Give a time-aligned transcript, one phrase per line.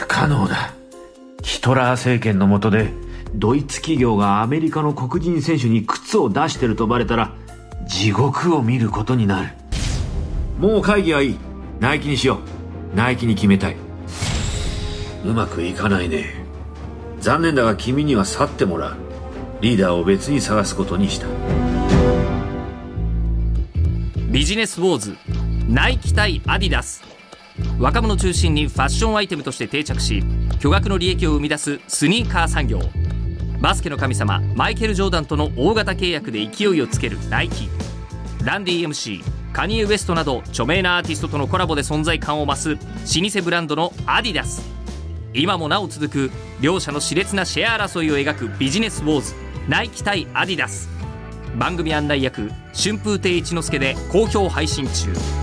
[0.00, 0.72] 不可能だ。
[1.42, 2.90] ヒトラー政権の下で
[3.34, 7.34] ドイツ企業がアメリカの黒人選手に靴を出してるとバレたら
[7.86, 9.50] 地獄を見ることになる。
[10.58, 11.38] もう会議はいい。
[11.80, 12.38] ナイキにしよ
[12.94, 12.96] う。
[12.96, 13.76] ナイキに決めたい。
[15.22, 16.46] うまくいかないね。
[17.20, 18.96] 残念だが君には去ってもらう。
[19.60, 21.26] リーダーを別に探すことにした。
[24.30, 25.16] ビジネスウォーズ。
[25.68, 27.09] ナイキ対アディダス。
[27.78, 30.22] 若者中心にファッションアイテムとして定着し
[30.58, 32.80] 巨額の利益を生み出すスニーカー産業。
[33.60, 37.68] バスケの神様マイケル・ジョーダンとの大型契約で勢いをつけるナイキ。
[38.44, 42.70] ランディ MC カニエ・ウエストなど著名なアーティストとのコラボで存在感を増す
[43.20, 44.62] 老舗ブランドのアディダス。
[45.34, 49.34] 今もなお続く両者の熾烈なシェア争いを描くビジネスウォーズ
[49.68, 50.88] ナイキ対アディダス。
[51.56, 55.39] 番組案内役春風亭一之輔で好評配信中。